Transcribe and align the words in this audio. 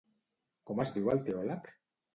Com 0.71 0.81
es 0.85 0.95
diu 0.97 1.13
el 1.17 1.23
teòleg? 1.31 1.75